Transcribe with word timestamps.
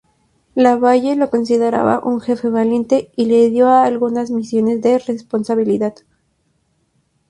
Lavalle 0.55 1.13
lo 1.15 1.29
consideraba 1.29 2.01
un 2.03 2.21
jefe 2.21 2.49
valiente, 2.49 3.11
y 3.15 3.25
le 3.27 3.51
dio 3.51 3.69
algunas 3.69 4.31
misiones 4.31 4.81
de 4.81 4.97
responsabilidad. 4.97 5.93